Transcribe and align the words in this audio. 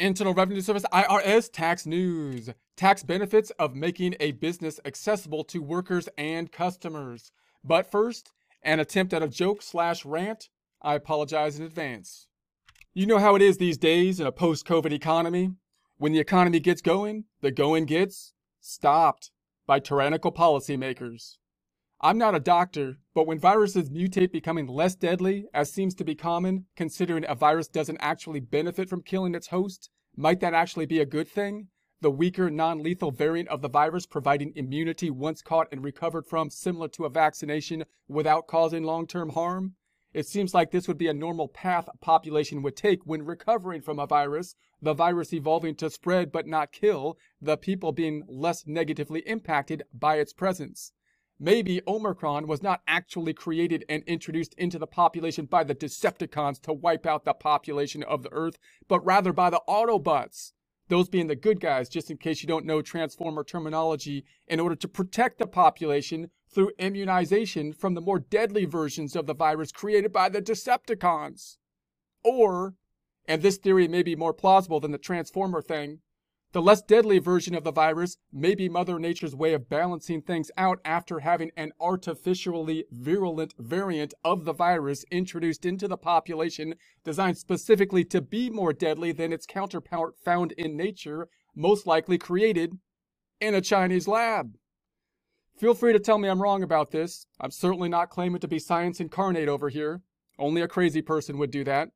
Internal 0.00 0.34
Revenue 0.34 0.60
Service 0.60 0.84
IRS 0.92 1.50
tax 1.52 1.84
news. 1.84 2.50
Tax 2.76 3.02
benefits 3.02 3.50
of 3.58 3.74
making 3.74 4.14
a 4.20 4.32
business 4.32 4.78
accessible 4.84 5.42
to 5.44 5.60
workers 5.60 6.08
and 6.16 6.52
customers. 6.52 7.32
But 7.64 7.90
first, 7.90 8.30
an 8.62 8.78
attempt 8.78 9.12
at 9.12 9.22
a 9.22 9.28
joke 9.28 9.62
slash 9.62 10.04
rant. 10.04 10.48
I 10.80 10.94
apologize 10.94 11.58
in 11.58 11.64
advance. 11.64 12.28
You 12.94 13.06
know 13.06 13.18
how 13.18 13.34
it 13.34 13.42
is 13.42 13.58
these 13.58 13.78
days 13.78 14.20
in 14.20 14.26
a 14.26 14.32
post 14.32 14.66
COVID 14.66 14.92
economy? 14.92 15.50
When 15.96 16.12
the 16.12 16.20
economy 16.20 16.60
gets 16.60 16.80
going, 16.80 17.24
the 17.40 17.50
going 17.50 17.84
gets 17.84 18.32
stopped 18.60 19.32
by 19.66 19.80
tyrannical 19.80 20.30
policymakers. 20.30 21.38
I'm 22.00 22.16
not 22.16 22.36
a 22.36 22.40
doctor, 22.40 22.98
but 23.12 23.26
when 23.26 23.40
viruses 23.40 23.90
mutate 23.90 24.30
becoming 24.30 24.68
less 24.68 24.94
deadly, 24.94 25.46
as 25.52 25.72
seems 25.72 25.96
to 25.96 26.04
be 26.04 26.14
common, 26.14 26.66
considering 26.76 27.24
a 27.26 27.34
virus 27.34 27.66
doesn't 27.66 27.98
actually 27.98 28.38
benefit 28.38 28.88
from 28.88 29.02
killing 29.02 29.34
its 29.34 29.48
host, 29.48 29.90
might 30.14 30.38
that 30.38 30.54
actually 30.54 30.86
be 30.86 31.00
a 31.00 31.06
good 31.06 31.26
thing? 31.26 31.70
The 32.00 32.12
weaker, 32.12 32.50
non 32.50 32.84
lethal 32.84 33.10
variant 33.10 33.48
of 33.48 33.62
the 33.62 33.68
virus 33.68 34.06
providing 34.06 34.52
immunity 34.54 35.10
once 35.10 35.42
caught 35.42 35.66
and 35.72 35.82
recovered 35.82 36.24
from, 36.24 36.50
similar 36.50 36.86
to 36.90 37.04
a 37.04 37.10
vaccination, 37.10 37.84
without 38.06 38.46
causing 38.46 38.84
long 38.84 39.08
term 39.08 39.30
harm? 39.30 39.74
It 40.14 40.28
seems 40.28 40.54
like 40.54 40.70
this 40.70 40.86
would 40.86 40.98
be 40.98 41.08
a 41.08 41.12
normal 41.12 41.48
path 41.48 41.88
a 41.92 41.98
population 41.98 42.62
would 42.62 42.76
take 42.76 43.04
when 43.06 43.26
recovering 43.26 43.82
from 43.82 43.98
a 43.98 44.06
virus, 44.06 44.54
the 44.80 44.94
virus 44.94 45.32
evolving 45.32 45.74
to 45.74 45.90
spread 45.90 46.30
but 46.30 46.46
not 46.46 46.70
kill, 46.70 47.18
the 47.42 47.56
people 47.56 47.90
being 47.90 48.22
less 48.28 48.68
negatively 48.68 49.20
impacted 49.26 49.82
by 49.92 50.18
its 50.18 50.32
presence. 50.32 50.92
Maybe 51.40 51.80
Omicron 51.86 52.48
was 52.48 52.64
not 52.64 52.82
actually 52.88 53.32
created 53.32 53.84
and 53.88 54.02
introduced 54.04 54.54
into 54.54 54.78
the 54.78 54.88
population 54.88 55.46
by 55.46 55.62
the 55.62 55.74
Decepticons 55.74 56.60
to 56.62 56.72
wipe 56.72 57.06
out 57.06 57.24
the 57.24 57.32
population 57.32 58.02
of 58.02 58.24
the 58.24 58.32
Earth, 58.32 58.58
but 58.88 59.04
rather 59.04 59.32
by 59.32 59.48
the 59.50 59.62
Autobots. 59.68 60.52
Those 60.88 61.08
being 61.08 61.28
the 61.28 61.36
good 61.36 61.60
guys, 61.60 61.88
just 61.88 62.10
in 62.10 62.16
case 62.16 62.42
you 62.42 62.48
don't 62.48 62.64
know 62.64 62.82
Transformer 62.82 63.44
terminology, 63.44 64.24
in 64.48 64.58
order 64.58 64.74
to 64.74 64.88
protect 64.88 65.38
the 65.38 65.46
population 65.46 66.30
through 66.50 66.72
immunization 66.78 67.72
from 67.72 67.94
the 67.94 68.00
more 68.00 68.18
deadly 68.18 68.64
versions 68.64 69.14
of 69.14 69.26
the 69.26 69.34
virus 69.34 69.70
created 69.70 70.12
by 70.12 70.28
the 70.28 70.42
Decepticons. 70.42 71.58
Or, 72.24 72.74
and 73.26 73.42
this 73.42 73.58
theory 73.58 73.86
may 73.86 74.02
be 74.02 74.16
more 74.16 74.32
plausible 74.32 74.80
than 74.80 74.90
the 74.90 74.98
Transformer 74.98 75.62
thing, 75.62 76.00
the 76.52 76.62
less 76.62 76.80
deadly 76.80 77.18
version 77.18 77.54
of 77.54 77.62
the 77.62 77.72
virus 77.72 78.16
may 78.32 78.54
be 78.54 78.70
Mother 78.70 78.98
Nature's 78.98 79.36
way 79.36 79.52
of 79.52 79.68
balancing 79.68 80.22
things 80.22 80.50
out 80.56 80.80
after 80.82 81.20
having 81.20 81.50
an 81.56 81.72
artificially 81.78 82.86
virulent 82.90 83.52
variant 83.58 84.14
of 84.24 84.46
the 84.46 84.54
virus 84.54 85.04
introduced 85.10 85.66
into 85.66 85.86
the 85.86 85.98
population 85.98 86.74
designed 87.04 87.36
specifically 87.36 88.02
to 88.04 88.22
be 88.22 88.48
more 88.48 88.72
deadly 88.72 89.12
than 89.12 89.32
its 89.32 89.44
counterpart 89.44 90.14
found 90.24 90.52
in 90.52 90.74
nature, 90.74 91.28
most 91.54 91.86
likely 91.86 92.16
created 92.16 92.78
in 93.40 93.54
a 93.54 93.60
Chinese 93.60 94.08
lab. 94.08 94.54
Feel 95.58 95.74
free 95.74 95.92
to 95.92 95.98
tell 95.98 96.18
me 96.18 96.28
I'm 96.28 96.40
wrong 96.40 96.62
about 96.62 96.92
this. 96.92 97.26
I'm 97.40 97.50
certainly 97.50 97.88
not 97.90 98.10
claiming 98.10 98.40
to 98.40 98.48
be 98.48 98.58
science 98.58 99.00
incarnate 99.00 99.48
over 99.48 99.68
here. 99.68 100.00
Only 100.38 100.62
a 100.62 100.68
crazy 100.68 101.02
person 101.02 101.36
would 101.36 101.50
do 101.50 101.64
that. 101.64 101.90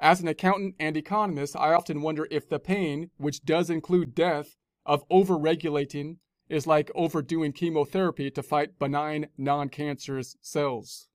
As 0.00 0.20
an 0.20 0.28
accountant 0.28 0.74
and 0.78 0.96
economist, 0.96 1.56
I 1.56 1.72
often 1.72 2.02
wonder 2.02 2.26
if 2.30 2.48
the 2.48 2.58
pain, 2.58 3.10
which 3.16 3.44
does 3.44 3.70
include 3.70 4.14
death, 4.14 4.56
of 4.84 5.08
overregulating 5.08 6.16
is 6.48 6.66
like 6.66 6.90
overdoing 6.94 7.52
chemotherapy 7.52 8.30
to 8.30 8.42
fight 8.42 8.78
benign 8.78 9.28
non 9.38 9.68
cancerous 9.68 10.36
cells. 10.40 11.08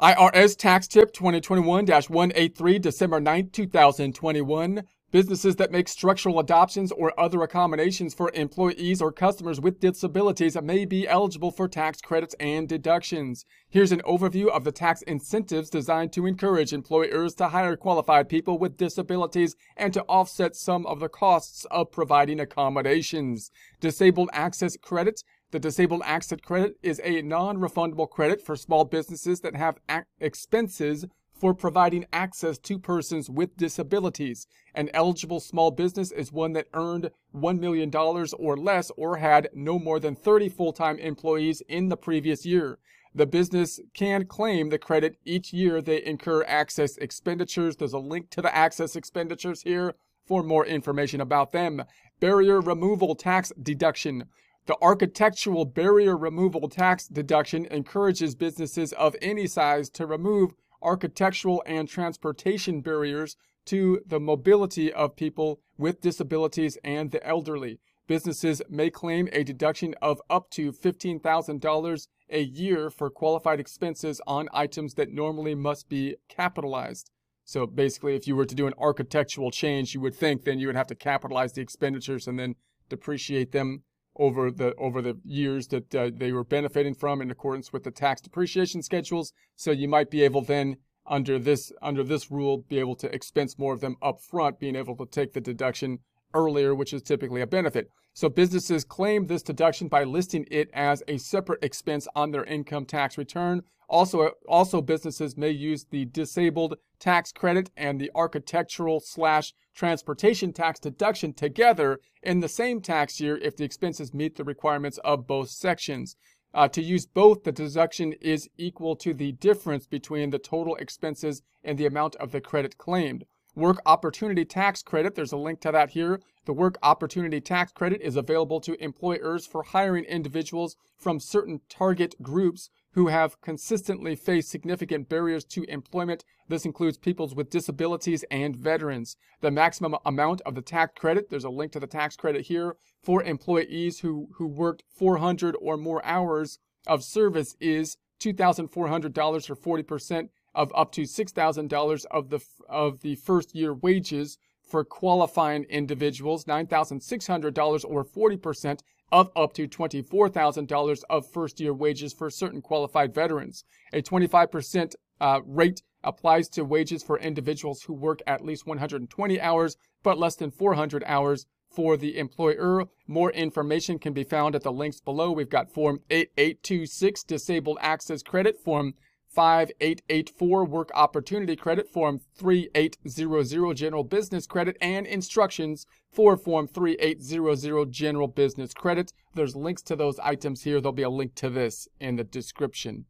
IRS 0.00 0.56
Tax 0.56 0.88
Tip 0.88 1.12
2021 1.12 1.86
183, 1.86 2.78
December 2.78 3.20
9, 3.20 3.50
2021. 3.50 4.84
Businesses 5.12 5.56
that 5.56 5.70
make 5.70 5.88
structural 5.88 6.38
adoptions 6.38 6.90
or 6.90 7.12
other 7.20 7.42
accommodations 7.42 8.14
for 8.14 8.30
employees 8.32 9.02
or 9.02 9.12
customers 9.12 9.60
with 9.60 9.78
disabilities 9.78 10.56
may 10.62 10.86
be 10.86 11.06
eligible 11.06 11.50
for 11.50 11.68
tax 11.68 12.00
credits 12.00 12.34
and 12.40 12.66
deductions. 12.66 13.44
Here's 13.68 13.92
an 13.92 14.00
overview 14.06 14.48
of 14.48 14.64
the 14.64 14.72
tax 14.72 15.02
incentives 15.02 15.68
designed 15.68 16.14
to 16.14 16.24
encourage 16.24 16.72
employers 16.72 17.34
to 17.34 17.48
hire 17.48 17.76
qualified 17.76 18.30
people 18.30 18.58
with 18.58 18.78
disabilities 18.78 19.54
and 19.76 19.92
to 19.92 20.02
offset 20.04 20.56
some 20.56 20.86
of 20.86 20.98
the 20.98 21.10
costs 21.10 21.66
of 21.70 21.92
providing 21.92 22.40
accommodations. 22.40 23.50
Disabled 23.80 24.30
Access 24.32 24.78
Credit 24.78 25.22
the 25.50 25.60
Disabled 25.60 26.00
Access 26.06 26.40
Credit 26.40 26.78
is 26.82 26.98
a 27.04 27.20
non 27.20 27.58
refundable 27.58 28.08
credit 28.08 28.40
for 28.40 28.56
small 28.56 28.86
businesses 28.86 29.42
that 29.42 29.54
have 29.54 29.76
expenses 30.18 31.04
for 31.42 31.52
providing 31.52 32.06
access 32.12 32.56
to 32.56 32.78
persons 32.78 33.28
with 33.28 33.56
disabilities. 33.56 34.46
An 34.76 34.88
eligible 34.94 35.40
small 35.40 35.72
business 35.72 36.12
is 36.12 36.30
one 36.30 36.52
that 36.52 36.68
earned 36.72 37.10
$1 37.34 37.58
million 37.58 37.90
or 37.96 38.56
less 38.56 38.92
or 38.96 39.16
had 39.16 39.48
no 39.52 39.76
more 39.76 39.98
than 39.98 40.14
30 40.14 40.48
full 40.50 40.72
time 40.72 41.00
employees 41.00 41.60
in 41.68 41.88
the 41.88 41.96
previous 41.96 42.46
year. 42.46 42.78
The 43.12 43.26
business 43.26 43.80
can 43.92 44.26
claim 44.26 44.68
the 44.68 44.78
credit 44.78 45.16
each 45.24 45.52
year 45.52 45.82
they 45.82 46.04
incur 46.04 46.44
access 46.44 46.96
expenditures. 46.98 47.74
There's 47.74 47.92
a 47.92 47.98
link 47.98 48.30
to 48.30 48.40
the 48.40 48.54
access 48.54 48.94
expenditures 48.94 49.62
here 49.62 49.94
for 50.28 50.44
more 50.44 50.64
information 50.64 51.20
about 51.20 51.50
them. 51.50 51.82
Barrier 52.20 52.60
removal 52.60 53.16
tax 53.16 53.50
deduction. 53.60 54.26
The 54.66 54.76
architectural 54.80 55.64
barrier 55.64 56.16
removal 56.16 56.68
tax 56.68 57.08
deduction 57.08 57.66
encourages 57.66 58.36
businesses 58.36 58.92
of 58.92 59.16
any 59.20 59.48
size 59.48 59.90
to 59.90 60.06
remove 60.06 60.52
architectural 60.82 61.62
and 61.66 61.88
transportation 61.88 62.80
barriers 62.80 63.36
to 63.66 64.00
the 64.06 64.20
mobility 64.20 64.92
of 64.92 65.16
people 65.16 65.60
with 65.78 66.00
disabilities 66.00 66.76
and 66.84 67.10
the 67.10 67.24
elderly. 67.26 67.80
Businesses 68.08 68.60
may 68.68 68.90
claim 68.90 69.28
a 69.32 69.44
deduction 69.44 69.94
of 70.02 70.20
up 70.28 70.50
to 70.50 70.72
$15,000 70.72 72.08
a 72.30 72.42
year 72.42 72.90
for 72.90 73.10
qualified 73.10 73.60
expenses 73.60 74.20
on 74.26 74.48
items 74.52 74.94
that 74.94 75.12
normally 75.12 75.54
must 75.54 75.88
be 75.88 76.16
capitalized. 76.28 77.10
So 77.44 77.66
basically, 77.66 78.16
if 78.16 78.26
you 78.26 78.36
were 78.36 78.46
to 78.46 78.54
do 78.54 78.66
an 78.66 78.74
architectural 78.78 79.50
change, 79.50 79.94
you 79.94 80.00
would 80.00 80.14
think 80.14 80.44
then 80.44 80.58
you 80.58 80.66
would 80.66 80.76
have 80.76 80.86
to 80.88 80.94
capitalize 80.94 81.52
the 81.52 81.62
expenditures 81.62 82.26
and 82.26 82.38
then 82.38 82.56
depreciate 82.88 83.52
them 83.52 83.82
over 84.16 84.50
the 84.50 84.74
over 84.76 85.00
the 85.00 85.18
years 85.24 85.68
that 85.68 85.94
uh, 85.94 86.10
they 86.14 86.32
were 86.32 86.44
benefiting 86.44 86.94
from 86.94 87.22
in 87.22 87.30
accordance 87.30 87.72
with 87.72 87.84
the 87.84 87.90
tax 87.90 88.20
depreciation 88.20 88.82
schedules. 88.82 89.32
So 89.56 89.70
you 89.70 89.88
might 89.88 90.10
be 90.10 90.22
able 90.22 90.42
then 90.42 90.76
under 91.06 91.38
this 91.38 91.72
under 91.82 92.04
this 92.04 92.30
rule 92.30 92.64
be 92.68 92.78
able 92.78 92.96
to 92.96 93.14
expense 93.14 93.58
more 93.58 93.74
of 93.74 93.80
them 93.80 93.96
up 94.02 94.20
front, 94.20 94.60
being 94.60 94.76
able 94.76 94.96
to 94.96 95.06
take 95.06 95.32
the 95.32 95.40
deduction 95.40 95.98
earlier, 96.34 96.74
which 96.74 96.92
is 96.92 97.02
typically 97.02 97.40
a 97.40 97.46
benefit. 97.46 97.90
So 98.14 98.28
businesses 98.28 98.84
claim 98.84 99.26
this 99.26 99.42
deduction 99.42 99.88
by 99.88 100.04
listing 100.04 100.46
it 100.50 100.68
as 100.74 101.02
a 101.08 101.16
separate 101.16 101.64
expense 101.64 102.06
on 102.14 102.30
their 102.30 102.44
income 102.44 102.84
tax 102.84 103.16
return. 103.16 103.62
Also, 103.88 104.30
also 104.48 104.80
businesses 104.80 105.36
may 105.36 105.50
use 105.50 105.84
the 105.90 106.06
disabled 106.06 106.76
tax 107.02 107.32
credit 107.32 107.68
and 107.76 108.00
the 108.00 108.12
architectural 108.14 109.00
slash 109.00 109.52
transportation 109.74 110.52
tax 110.52 110.78
deduction 110.78 111.32
together 111.32 111.98
in 112.22 112.38
the 112.38 112.48
same 112.48 112.80
tax 112.80 113.20
year 113.20 113.36
if 113.38 113.56
the 113.56 113.64
expenses 113.64 114.14
meet 114.14 114.36
the 114.36 114.44
requirements 114.44 114.98
of 114.98 115.26
both 115.26 115.50
sections. 115.50 116.16
Uh, 116.54 116.68
to 116.68 116.80
use 116.80 117.04
both, 117.04 117.42
the 117.42 117.50
deduction 117.50 118.12
is 118.20 118.48
equal 118.56 118.94
to 118.94 119.12
the 119.12 119.32
difference 119.32 119.86
between 119.86 120.30
the 120.30 120.38
total 120.38 120.76
expenses 120.76 121.42
and 121.64 121.76
the 121.76 121.86
amount 121.86 122.14
of 122.16 122.30
the 122.30 122.40
credit 122.40 122.78
claimed. 122.78 123.24
Work 123.56 123.80
Opportunity 123.84 124.44
Tax 124.44 124.82
Credit, 124.82 125.14
there's 125.14 125.32
a 125.32 125.36
link 125.36 125.60
to 125.62 125.72
that 125.72 125.90
here. 125.90 126.20
The 126.44 126.52
Work 126.52 126.78
Opportunity 126.82 127.40
Tax 127.40 127.72
Credit 127.72 128.00
is 128.00 128.16
available 128.16 128.60
to 128.60 128.82
employers 128.82 129.44
for 129.44 129.64
hiring 129.64 130.04
individuals 130.04 130.76
from 130.96 131.18
certain 131.18 131.62
target 131.68 132.14
groups 132.22 132.70
who 132.94 133.08
have 133.08 133.40
consistently 133.40 134.14
faced 134.14 134.50
significant 134.50 135.08
barriers 135.08 135.44
to 135.44 135.64
employment. 135.64 136.24
This 136.48 136.64
includes 136.64 136.98
people 136.98 137.30
with 137.34 137.50
disabilities 137.50 138.24
and 138.30 138.56
veterans. 138.56 139.16
The 139.40 139.50
maximum 139.50 139.96
amount 140.04 140.42
of 140.42 140.54
the 140.54 140.62
tax 140.62 140.92
credit, 140.98 141.30
there's 141.30 141.44
a 141.44 141.50
link 141.50 141.72
to 141.72 141.80
the 141.80 141.86
tax 141.86 142.16
credit 142.16 142.46
here, 142.46 142.76
for 143.02 143.22
employees 143.22 144.00
who, 144.00 144.28
who 144.36 144.46
worked 144.46 144.84
400 144.94 145.56
or 145.60 145.76
more 145.76 146.04
hours 146.04 146.58
of 146.86 147.02
service 147.02 147.56
is 147.60 147.96
$2,400 148.20 149.46
for 149.46 149.56
40% 149.56 150.28
of 150.54 150.70
up 150.74 150.92
to 150.92 151.02
$6,000 151.02 152.04
of 152.10 152.28
the 152.28 152.40
of 152.68 153.00
the 153.00 153.14
first 153.16 153.54
year 153.54 153.72
wages 153.72 154.38
for 154.62 154.84
qualifying 154.84 155.64
individuals, 155.64 156.44
$9,600 156.44 157.84
or 157.86 158.04
40% 158.04 158.80
of 159.12 159.30
up 159.36 159.52
to 159.52 159.68
$24,000 159.68 161.02
of 161.08 161.30
first 161.30 161.60
year 161.60 161.74
wages 161.74 162.12
for 162.12 162.30
certain 162.30 162.62
qualified 162.62 163.14
veterans. 163.14 163.64
A 163.92 164.00
25% 164.02 164.94
uh, 165.20 165.40
rate 165.46 165.82
applies 166.02 166.48
to 166.48 166.64
wages 166.64 167.02
for 167.02 167.18
individuals 167.18 167.82
who 167.82 167.92
work 167.92 168.20
at 168.26 168.44
least 168.44 168.66
120 168.66 169.40
hours 169.40 169.76
but 170.02 170.18
less 170.18 170.34
than 170.34 170.50
400 170.50 171.04
hours 171.06 171.46
for 171.70 171.96
the 171.96 172.18
employer. 172.18 172.86
More 173.06 173.30
information 173.30 173.98
can 173.98 174.12
be 174.12 174.24
found 174.24 174.54
at 174.54 174.62
the 174.62 174.72
links 174.72 175.00
below. 175.00 175.30
We've 175.30 175.48
got 175.48 175.72
Form 175.72 176.00
8826 176.10 177.22
Disabled 177.24 177.78
Access 177.80 178.22
Credit, 178.22 178.58
Form 178.58 178.94
5884 179.34 180.64
Work 180.66 180.90
Opportunity 180.94 181.56
Credit, 181.56 181.88
Form 181.88 182.20
3800 182.36 183.74
General 183.74 184.04
Business 184.04 184.46
Credit, 184.46 184.76
and 184.80 185.06
instructions 185.06 185.86
for 186.10 186.36
Form 186.36 186.68
3800 186.68 187.90
General 187.90 188.28
Business 188.28 188.74
Credit. 188.74 189.12
There's 189.34 189.56
links 189.56 189.82
to 189.82 189.96
those 189.96 190.18
items 190.18 190.62
here. 190.62 190.80
There'll 190.80 190.92
be 190.92 191.02
a 191.02 191.10
link 191.10 191.34
to 191.36 191.48
this 191.48 191.88
in 191.98 192.16
the 192.16 192.24
description. 192.24 193.06